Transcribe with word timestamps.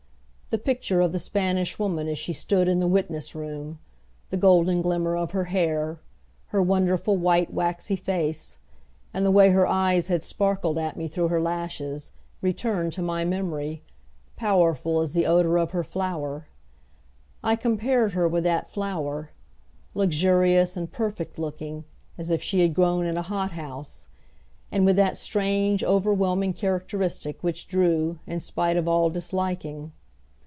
The 0.53 0.57
picture 0.57 0.99
of 0.99 1.13
the 1.13 1.17
Spanish 1.19 1.79
Woman 1.79 2.09
as 2.09 2.17
she 2.17 2.33
stood 2.33 2.67
in 2.67 2.81
the 2.81 2.87
witness 2.89 3.33
room, 3.33 3.79
the 4.31 4.35
golden 4.35 4.81
glimmer 4.81 5.15
of 5.15 5.31
her 5.31 5.45
hair, 5.45 6.01
her 6.47 6.61
wonderful 6.61 7.15
white 7.15 7.53
waxy 7.53 7.95
face, 7.95 8.57
and 9.13 9.25
the 9.25 9.31
way 9.31 9.51
her 9.51 9.65
eyes 9.65 10.07
had 10.07 10.25
sparkled 10.25 10.77
at 10.77 10.97
me 10.97 11.07
through 11.07 11.29
her 11.29 11.39
lashes, 11.39 12.11
returned 12.41 12.91
to 12.91 13.01
my 13.01 13.23
memory, 13.23 13.81
powerful 14.35 14.99
as 14.99 15.13
the 15.13 15.25
odor 15.25 15.55
of 15.57 15.71
her 15.71 15.85
flower. 15.85 16.47
I 17.41 17.55
compared 17.55 18.11
her 18.11 18.27
with 18.27 18.43
that 18.43 18.67
flower 18.69 19.29
luxurious 19.93 20.75
and 20.75 20.91
perfect 20.91 21.39
looking, 21.39 21.85
as 22.17 22.29
if 22.29 22.43
she 22.43 22.59
had 22.59 22.73
grown 22.73 23.05
in 23.05 23.15
a 23.15 23.21
hothouse; 23.21 24.09
and 24.69 24.83
with 24.85 24.97
that 24.97 25.15
strange 25.15 25.81
overwhelming 25.81 26.51
characteristic 26.51 27.41
which 27.41 27.69
drew, 27.69 28.19
in 28.27 28.41
spite 28.41 28.75
of 28.75 28.85
all 28.89 29.09
disliking. 29.09 29.93